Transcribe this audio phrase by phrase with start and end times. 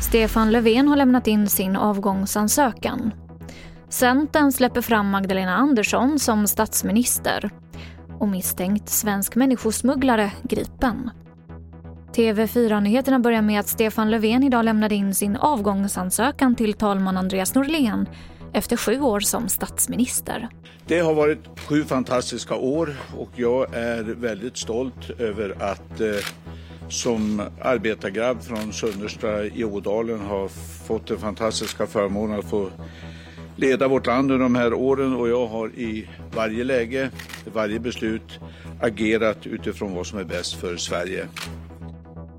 [0.00, 3.14] Stefan Löfven har lämnat in sin avgångsansökan.
[3.88, 7.50] Centern släpper fram Magdalena Andersson som statsminister
[8.18, 11.10] och misstänkt svensk människosmugglare gripen.
[12.12, 18.06] TV4-nyheterna börjar med att Stefan Löfven idag lämnade in sin avgångsansökan till talman Andreas Norlén
[18.52, 20.48] efter sju år som statsminister.
[20.86, 21.38] Det har varit
[21.68, 26.08] sju fantastiska år och jag är väldigt stolt över att eh,
[26.88, 30.48] som arbetargrabb från Sunnersta i Ådalen ha
[30.86, 32.70] fått den fantastiska förmånen att få
[33.56, 37.10] leda vårt land under de här åren och jag har i varje läge,
[37.46, 38.38] i varje beslut
[38.80, 41.26] agerat utifrån vad som är bäst för Sverige.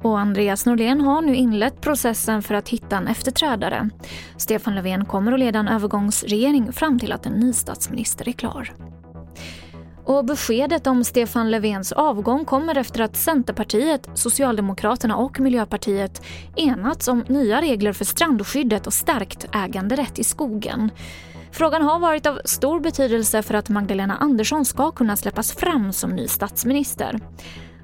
[0.04, 3.90] Och Andreas Norlén har nu inlett processen för att hitta en efterträdare.
[4.38, 8.74] Stefan Löfven kommer att leda en övergångsregering fram till att en ny statsminister är klar.
[10.06, 16.22] Och beskedet om Stefan Löfvens avgång kommer efter att Centerpartiet, Socialdemokraterna och Miljöpartiet
[16.56, 20.92] enats om nya regler för strandskyddet och stärkt äganderätt i skogen.
[21.52, 26.10] Frågan har varit av stor betydelse för att Magdalena Andersson ska kunna släppas fram som
[26.10, 27.20] ny statsminister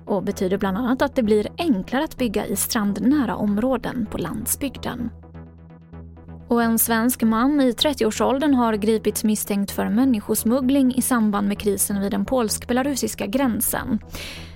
[0.10, 5.10] och betyder bland annat att det blir enklare att bygga i strandnära områden på landsbygden.
[6.48, 12.02] Och en svensk man i 30-årsåldern har gripits misstänkt för människosmuggling i samband med krisen
[12.02, 14.00] vid den polsk-belarusiska gränsen.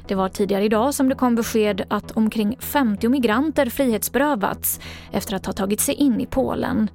[0.08, 4.80] Det var tidigare idag som det kom besked att omkring 50 migranter frihetsberövats
[5.12, 6.90] efter att ha tagit sig in i Polen.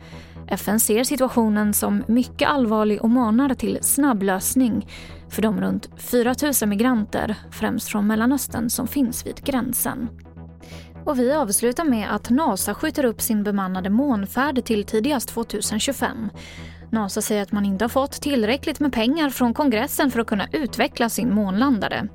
[0.50, 4.88] FN ser situationen som mycket allvarlig och manar till snabb lösning
[5.30, 10.08] för de runt 4 000 migranter, främst från Mellanöstern, som finns vid gränsen.
[11.04, 16.30] Och vi avslutar med att NASA skjuter upp sin bemannade månfärd till tidigast 2025.
[16.90, 20.48] NASA säger att man inte har fått tillräckligt med pengar från kongressen för att kunna
[20.52, 22.08] utveckla sin månlandare.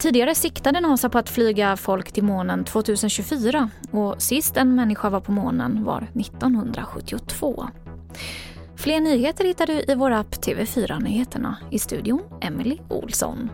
[0.00, 5.20] Tidigare siktade NASA på att flyga folk till månen 2024 och sist en människa var
[5.20, 7.68] på månen var 1972.
[8.76, 11.56] Fler nyheter hittar du i vår app TV4 Nyheterna.
[11.70, 13.50] I studion Emily Olsson.